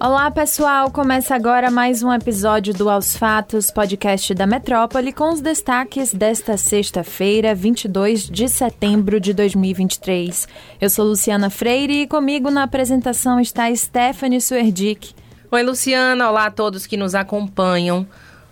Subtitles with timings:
[0.00, 0.92] Olá, pessoal!
[0.92, 6.56] Começa agora mais um episódio do Aos Fatos, podcast da Metrópole, com os destaques desta
[6.56, 10.46] sexta-feira, 22 de setembro de 2023.
[10.80, 15.16] Eu sou Luciana Freire e comigo na apresentação está Stephanie Suerdick.
[15.50, 16.30] Oi, Luciana!
[16.30, 18.06] Olá a todos que nos acompanham.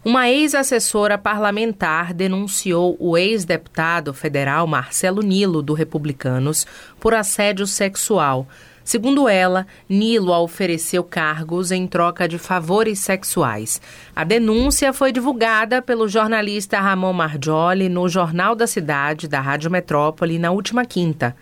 [0.05, 6.67] Uma ex-assessora parlamentar denunciou o ex-deputado federal Marcelo Nilo, do Republicanos,
[6.99, 8.49] por assédio sexual.
[8.87, 13.83] Segundo ela, Nilo a ofereceu cargos em troca de favores sexuais.
[14.15, 20.39] A denúncia foi divulgada pelo jornalista Ramon Marjoli no Jornal da Cidade da Rádio Metrópole
[20.39, 21.35] na última quinta.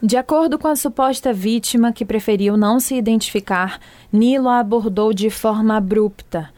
[0.00, 3.80] De acordo com a suposta vítima, que preferiu não se identificar,
[4.12, 6.50] Nilo a abordou de forma abrupta.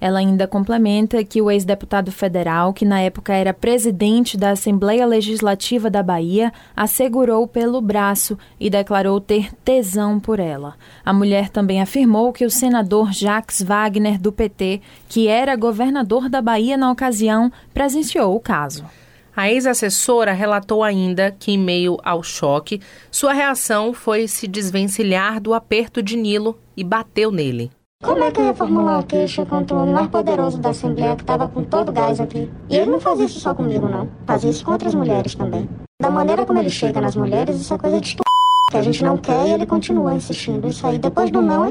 [0.00, 5.90] Ela ainda complementa que o ex-deputado federal, que na época era presidente da Assembleia Legislativa
[5.90, 10.74] da Bahia, assegurou pelo braço e declarou ter tesão por ela.
[11.04, 16.40] A mulher também afirmou que o senador Jacques Wagner, do PT, que era governador da
[16.40, 18.84] Bahia na ocasião, presenciou o caso.
[19.36, 25.54] A ex-assessora relatou ainda que, em meio ao choque, sua reação foi se desvencilhar do
[25.54, 27.70] aperto de Nilo e bateu nele.
[28.02, 31.14] Como é que eu ia formular uma queixa contra o homem mais poderoso da Assembleia
[31.14, 32.50] que estava com todo o gás aqui?
[32.70, 34.08] E ele não faz isso só comigo, não.
[34.26, 35.68] Faz isso com outras mulheres também.
[36.00, 38.22] Da maneira como ele chega nas mulheres, isso é coisa de estu...
[38.70, 40.66] que a gente não quer e ele continua insistindo.
[40.66, 41.70] Isso aí, depois do não, é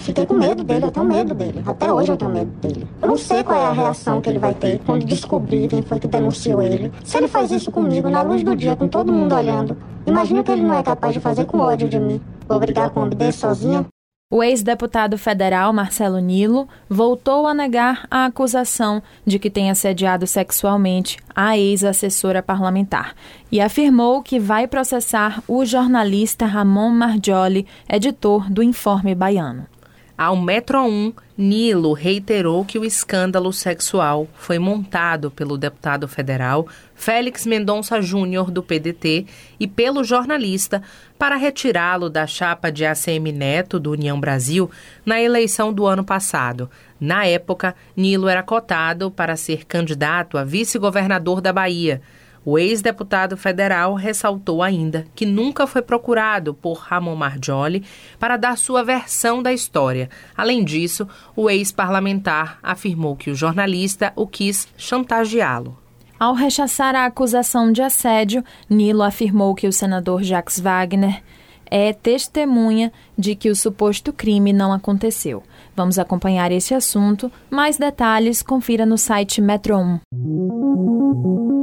[0.00, 1.62] Fiquei com medo dele, eu tenho medo dele.
[1.64, 2.88] Até hoje eu tenho medo dele.
[3.00, 6.00] Eu não sei qual é a reação que ele vai ter quando descobrir quem foi
[6.00, 6.92] que denunciou ele.
[7.04, 10.50] Se ele faz isso comigo, na luz do dia, com todo mundo olhando, imagina que
[10.50, 12.20] ele não é capaz de fazer com ódio de mim.
[12.48, 13.86] Vou brigar com um homem desse sozinha?
[14.34, 21.18] O ex-deputado federal Marcelo Nilo voltou a negar a acusação de que tem assediado sexualmente
[21.32, 23.14] a ex-assessora parlamentar
[23.52, 29.68] e afirmou que vai processar o jornalista Ramon Marjoli, editor do Informe Baiano.
[30.16, 37.44] Ao Metro 1, Nilo reiterou que o escândalo sexual foi montado pelo deputado federal Félix
[37.44, 39.26] Mendonça Júnior, do PDT,
[39.58, 40.80] e pelo jornalista
[41.18, 44.70] para retirá-lo da chapa de ACM Neto, do União Brasil,
[45.04, 46.70] na eleição do ano passado.
[47.00, 52.00] Na época, Nilo era cotado para ser candidato a vice-governador da Bahia.
[52.44, 57.82] O ex-deputado federal ressaltou ainda que nunca foi procurado por Ramon Marjoli
[58.18, 60.10] para dar sua versão da história.
[60.36, 65.78] Além disso, o ex-parlamentar afirmou que o jornalista o quis chantageá-lo.
[66.20, 71.22] Ao rechaçar a acusação de assédio, Nilo afirmou que o senador Jacques Wagner
[71.66, 75.42] é testemunha de que o suposto crime não aconteceu.
[75.74, 77.32] Vamos acompanhar esse assunto.
[77.50, 81.53] Mais detalhes, confira no site Metro 1.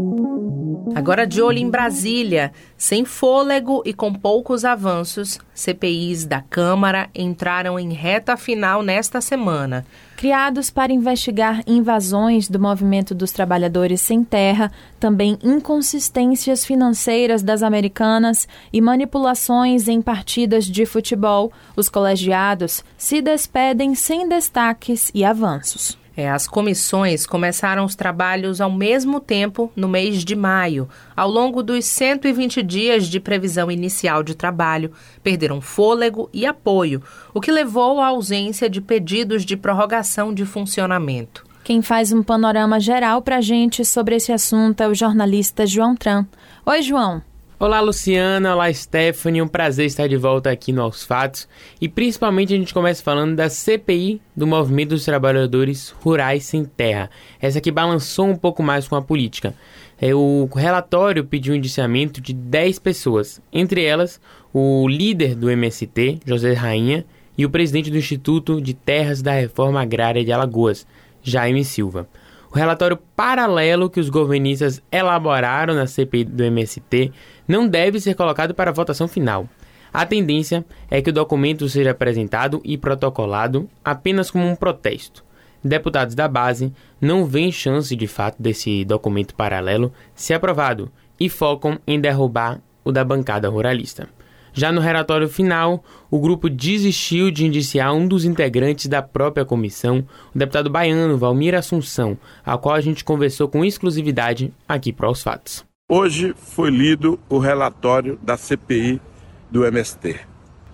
[0.96, 7.79] Agora de olho em Brasília, sem fôlego e com poucos avanços, CPIs da Câmara entraram
[7.79, 9.85] em reta final nesta semana.
[10.18, 18.47] Criados para investigar invasões do movimento dos trabalhadores sem terra, também inconsistências financeiras das americanas
[18.72, 26.00] e manipulações em partidas de futebol, os colegiados se despedem sem destaques e avanços.
[26.16, 30.89] É, as comissões começaram os trabalhos ao mesmo tempo no mês de maio.
[31.16, 34.91] Ao longo dos 120 dias de previsão inicial de trabalho,
[35.23, 37.01] perderam fôlego e apoio,
[37.33, 41.45] o que levou à ausência de pedidos de prorrogação de funcionamento.
[41.63, 45.95] Quem faz um panorama geral para a gente sobre esse assunto é o jornalista João
[45.95, 46.25] Tran.
[46.66, 47.22] Oi, João.
[47.63, 48.55] Olá, Luciana.
[48.55, 49.39] Olá, Stephanie.
[49.39, 51.47] Um prazer estar de volta aqui no Aos Fatos.
[51.79, 57.11] E principalmente a gente começa falando da CPI do Movimento dos Trabalhadores Rurais Sem Terra.
[57.39, 59.53] Essa que balançou um pouco mais com a política.
[60.01, 64.19] É, o relatório pediu um indiciamento de 10 pessoas, entre elas
[64.51, 67.05] o líder do MST, José Rainha,
[67.38, 70.88] e o presidente do Instituto de Terras da Reforma Agrária de Alagoas,
[71.22, 72.09] Jaime Silva.
[72.53, 77.13] O relatório paralelo que os governistas elaboraram na CPI do MST
[77.51, 79.46] não deve ser colocado para votação final.
[79.93, 85.22] A tendência é que o documento seja apresentado e protocolado apenas como um protesto.
[85.61, 90.90] Deputados da base não veem chance de fato desse documento paralelo ser aprovado
[91.20, 94.08] e focam em derrubar o da bancada ruralista.
[94.53, 100.05] Já no relatório final, o grupo desistiu de indiciar um dos integrantes da própria comissão,
[100.34, 105.22] o deputado baiano Valmir Assunção, a qual a gente conversou com exclusividade aqui para os
[105.22, 105.71] fatos.
[105.93, 109.02] Hoje foi lido o relatório da CPI
[109.49, 110.22] do MST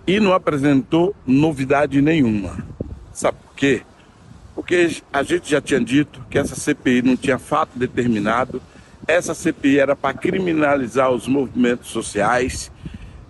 [0.06, 2.64] e não apresentou novidade nenhuma.
[3.12, 3.82] Sabe por quê?
[4.54, 8.62] Porque a gente já tinha dito que essa CPI não tinha fato determinado,
[9.08, 12.72] essa CPI era para criminalizar os movimentos sociais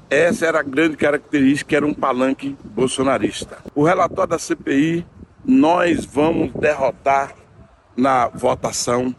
[0.10, 3.60] Essa era a grande característica, era um palanque bolsonarista.
[3.74, 5.06] O relatório da CPI,
[5.46, 7.34] nós vamos derrotar
[7.96, 9.16] na votação,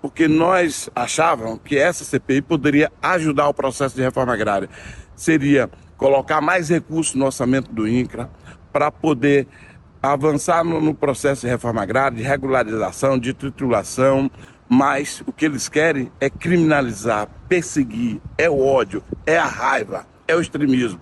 [0.00, 4.68] porque nós achávamos que essa CPI poderia ajudar o processo de reforma agrária.
[5.14, 8.30] Seria colocar mais recursos no orçamento do INCRA
[8.72, 9.46] para poder
[10.02, 14.30] avançar no, no, processo de reforma agrária, de regularização, de titulação,
[14.68, 20.34] mas o que eles querem é criminalizar, perseguir, é o ódio, é a raiva, é
[20.34, 21.00] o extremismo.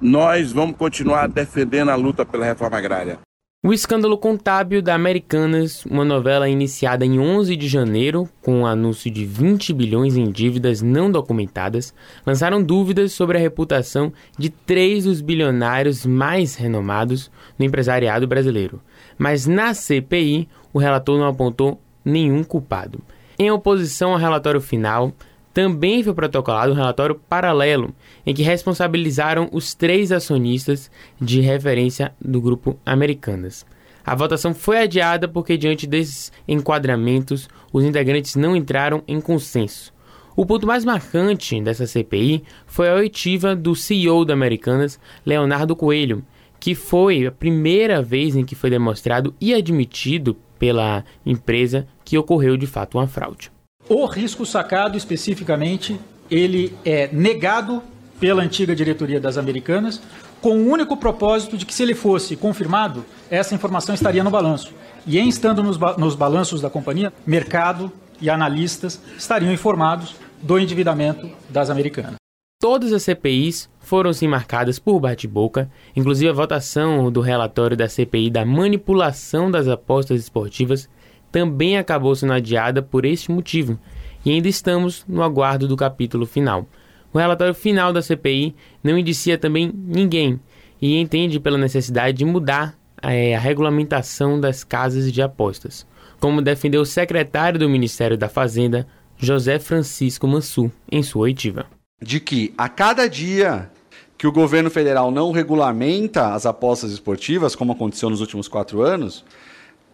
[0.00, 3.18] Nós vamos continuar defendendo a luta pela reforma agrária.
[3.60, 9.10] O escândalo contábil da Americanas, uma novela iniciada em 11 de janeiro, com um anúncio
[9.10, 11.92] de 20 bilhões em dívidas não documentadas,
[12.24, 18.80] lançaram dúvidas sobre a reputação de três dos bilionários mais renomados no empresariado brasileiro.
[19.18, 23.00] Mas na CPI, o relator não apontou nenhum culpado.
[23.36, 25.12] Em oposição ao relatório final,
[25.58, 27.92] também foi protocolado um relatório paralelo,
[28.24, 30.88] em que responsabilizaram os três acionistas
[31.20, 33.66] de referência do grupo Americanas.
[34.06, 39.92] A votação foi adiada porque, diante desses enquadramentos, os integrantes não entraram em consenso.
[40.36, 46.24] O ponto mais marcante dessa CPI foi a oitiva do CEO da Americanas, Leonardo Coelho,
[46.60, 52.56] que foi a primeira vez em que foi demonstrado e admitido pela empresa que ocorreu
[52.56, 53.50] de fato uma fraude.
[53.88, 55.98] O risco sacado especificamente,
[56.30, 57.82] ele é negado
[58.20, 60.02] pela antiga diretoria das Americanas,
[60.42, 64.74] com o único propósito de que, se ele fosse confirmado, essa informação estaria no balanço.
[65.06, 67.90] E em estando nos, ba nos balanços da companhia, mercado
[68.20, 72.16] e analistas estariam informados do endividamento das Americanas.
[72.60, 78.30] Todas as CPIs foram sim marcadas por bate-boca, inclusive a votação do relatório da CPI
[78.30, 80.90] da manipulação das apostas esportivas
[81.30, 83.78] também acabou sendo adiada por este motivo,
[84.24, 86.66] e ainda estamos no aguardo do capítulo final.
[87.12, 90.40] O relatório final da CPI não indicia também ninguém
[90.80, 95.86] e entende pela necessidade de mudar é, a regulamentação das casas de apostas,
[96.20, 98.86] como defendeu o secretário do Ministério da Fazenda,
[99.16, 101.66] José Francisco Mansur, em sua oitiva.
[102.00, 103.70] De que a cada dia
[104.16, 109.24] que o governo federal não regulamenta as apostas esportivas, como aconteceu nos últimos quatro anos,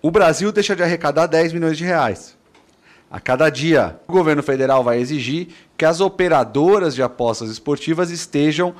[0.05, 2.37] o Brasil deixa de arrecadar 10 milhões de reais.
[3.11, 5.49] A cada dia, o governo federal vai exigir
[5.79, 8.75] que as operadoras de apostas esportivas estejam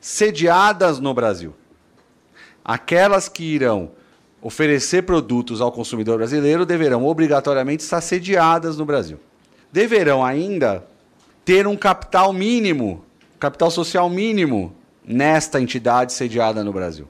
[0.00, 1.56] sediadas no Brasil.
[2.64, 3.90] Aquelas que irão
[4.40, 9.18] oferecer produtos ao consumidor brasileiro deverão obrigatoriamente estar sediadas no Brasil.
[9.72, 10.86] Deverão ainda
[11.44, 13.04] ter um capital mínimo,
[13.40, 14.72] capital social mínimo
[15.04, 17.08] nesta entidade sediada no Brasil.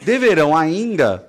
[0.00, 1.27] Deverão ainda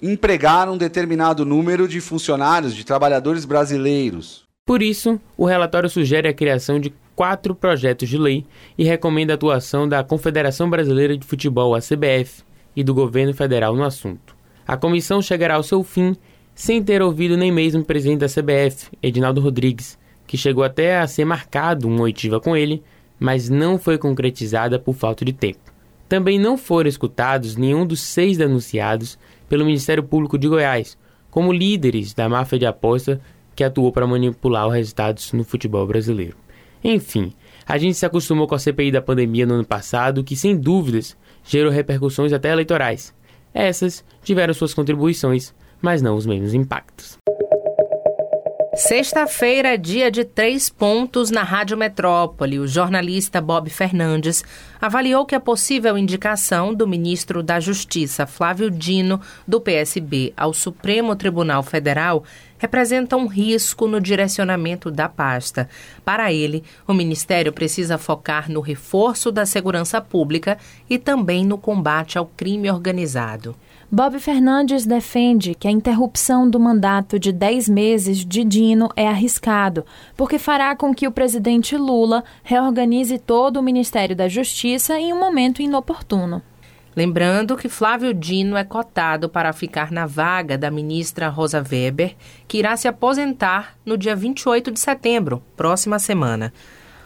[0.00, 4.44] empregar um determinado número de funcionários, de trabalhadores brasileiros.
[4.66, 8.44] Por isso, o relatório sugere a criação de quatro projetos de lei
[8.76, 12.42] e recomenda a atuação da Confederação Brasileira de Futebol, a CBF,
[12.74, 14.36] e do governo federal no assunto.
[14.66, 16.14] A comissão chegará ao seu fim
[16.54, 21.06] sem ter ouvido nem mesmo o presidente da CBF, Edinaldo Rodrigues, que chegou até a
[21.06, 22.82] ser marcado uma oitiva com ele,
[23.18, 25.60] mas não foi concretizada por falta de tempo.
[26.08, 30.98] Também não foram escutados nenhum dos seis denunciados pelo Ministério Público de Goiás,
[31.30, 33.20] como líderes da máfia de aposta
[33.54, 36.36] que atuou para manipular os resultados no futebol brasileiro.
[36.84, 37.32] Enfim,
[37.66, 41.16] a gente se acostumou com a CPI da pandemia no ano passado, que sem dúvidas
[41.44, 43.14] gerou repercussões até eleitorais.
[43.52, 47.18] Essas tiveram suas contribuições, mas não os mesmos impactos.
[48.86, 52.60] Sexta-feira, dia de três pontos na Rádio Metrópole.
[52.60, 54.44] O jornalista Bob Fernandes
[54.80, 61.16] avaliou que a possível indicação do ministro da Justiça, Flávio Dino, do PSB, ao Supremo
[61.16, 62.22] Tribunal Federal
[62.58, 65.68] representa um risco no direcionamento da pasta.
[66.04, 70.58] Para ele, o Ministério precisa focar no reforço da segurança pública
[70.88, 73.54] e também no combate ao crime organizado.
[73.90, 79.86] Bob Fernandes defende que a interrupção do mandato de 10 meses de Dino é arriscado,
[80.16, 85.20] porque fará com que o presidente Lula reorganize todo o Ministério da Justiça em um
[85.20, 86.42] momento inoportuno.
[86.96, 92.16] Lembrando que Flávio Dino é cotado para ficar na vaga da ministra Rosa Weber,
[92.48, 96.54] que irá se aposentar no dia 28 de setembro, próxima semana.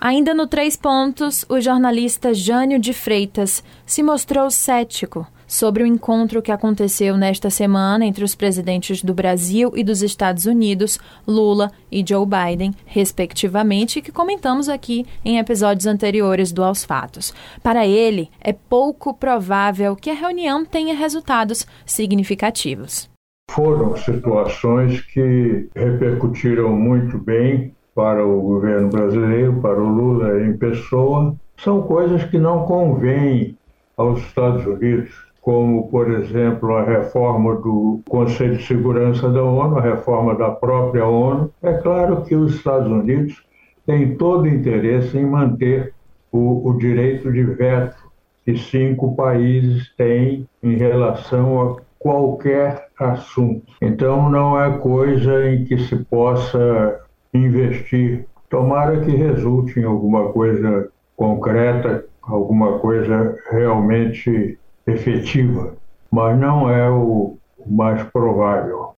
[0.00, 6.40] Ainda no Três Pontos, o jornalista Jânio de Freitas se mostrou cético sobre o encontro
[6.40, 12.04] que aconteceu nesta semana entre os presidentes do Brasil e dos Estados Unidos, Lula e
[12.08, 17.34] Joe Biden, respectivamente, que comentamos aqui em episódios anteriores do Aos Fatos.
[17.64, 23.10] Para ele, é pouco provável que a reunião tenha resultados significativos.
[23.50, 31.34] Foram situações que repercutiram muito bem para o governo brasileiro, para o Lula em pessoa,
[31.56, 33.58] são coisas que não convêm
[33.96, 39.82] aos Estados Unidos, como, por exemplo, a reforma do Conselho de Segurança da ONU, a
[39.82, 41.50] reforma da própria ONU.
[41.62, 43.42] É claro que os Estados Unidos
[43.86, 45.94] têm todo interesse em manter
[46.30, 47.96] o, o direito de veto
[48.44, 53.72] que cinco países têm em relação a qualquer assunto.
[53.80, 57.00] Então, não é coisa em que se possa
[57.32, 58.26] investir.
[58.48, 65.74] Tomara que resulte em alguma coisa concreta, alguma coisa realmente efetiva,
[66.10, 68.94] mas não é o mais provável.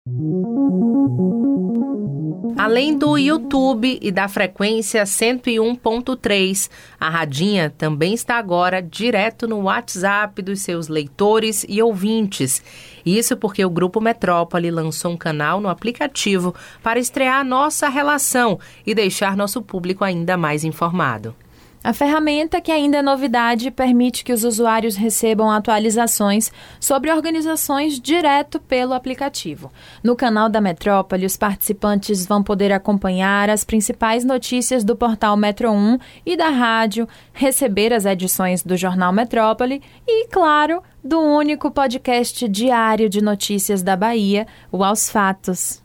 [2.57, 10.41] Além do YouTube e da frequência 101.3, a Radinha também está agora direto no WhatsApp
[10.41, 12.63] dos seus leitores e ouvintes.
[13.05, 18.95] Isso porque o Grupo Metrópole lançou um canal no aplicativo para estrear nossa relação e
[18.95, 21.35] deixar nosso público ainda mais informado.
[21.83, 26.49] A ferramenta, que ainda é novidade, permite que os usuários recebam atualizações
[26.79, 29.69] sobre organizações direto pelo aplicativo.
[30.01, 35.69] No canal da Metrópole, os participantes vão poder acompanhar as principais notícias do portal Metro
[35.73, 42.47] 1 e da rádio, receber as edições do jornal Metrópole e, claro, do único podcast
[42.47, 45.82] diário de notícias da Bahia, o Aos Fatos.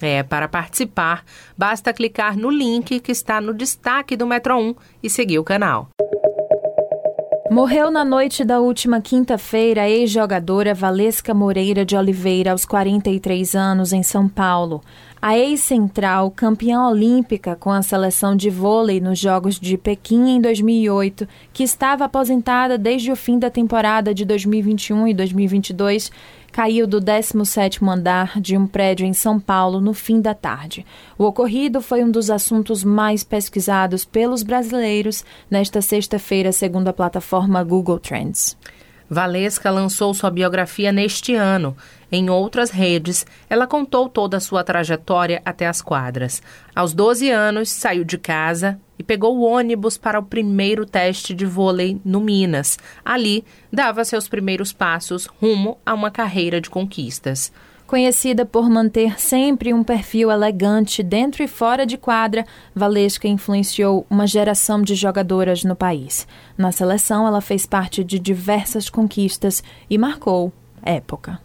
[0.00, 1.24] É, para participar,
[1.56, 5.88] basta clicar no link que está no destaque do Metro 1 e seguir o canal.
[7.50, 13.92] Morreu na noite da última quinta-feira a ex-jogadora Valesca Moreira de Oliveira, aos 43 anos,
[13.92, 14.82] em São Paulo.
[15.22, 21.26] A ex-central, campeã olímpica com a seleção de vôlei nos Jogos de Pequim em 2008,
[21.52, 26.10] que estava aposentada desde o fim da temporada de 2021 e 2022,
[26.56, 30.86] caiu do 17º andar de um prédio em São Paulo no fim da tarde.
[31.18, 37.62] O ocorrido foi um dos assuntos mais pesquisados pelos brasileiros nesta sexta-feira, segundo a plataforma
[37.62, 38.56] Google Trends.
[39.06, 41.76] Valesca lançou sua biografia neste ano.
[42.10, 46.42] Em outras redes, ela contou toda a sua trajetória até as quadras.
[46.74, 51.46] Aos 12 anos, saiu de casa e pegou o ônibus para o primeiro teste de
[51.46, 52.78] vôlei no Minas.
[53.04, 57.52] Ali, dava seus primeiros passos rumo a uma carreira de conquistas.
[57.86, 64.26] Conhecida por manter sempre um perfil elegante dentro e fora de quadra, Valesca influenciou uma
[64.26, 66.26] geração de jogadoras no país.
[66.58, 71.40] Na seleção, ela fez parte de diversas conquistas e marcou época.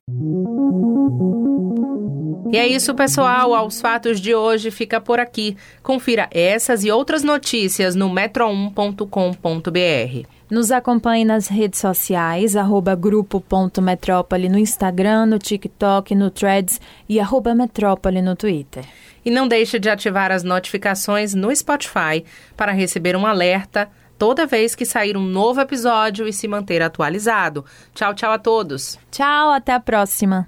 [2.52, 3.56] E é isso, pessoal.
[3.56, 5.56] Aos fatos de hoje fica por aqui.
[5.82, 10.28] Confira essas e outras notícias no metro1.com.br.
[10.50, 17.56] Nos acompanhe nas redes sociais, arroba grupo.metrópole no Instagram, no TikTok, no Threads e arroba
[17.56, 18.84] metrópole no Twitter.
[19.24, 22.26] E não deixe de ativar as notificações no Spotify
[22.58, 23.88] para receber um alerta
[24.22, 27.66] toda vez que sair um novo episódio e se manter atualizado.
[27.96, 29.00] Tchau, tchau a todos.
[29.10, 30.48] Tchau, até a próxima.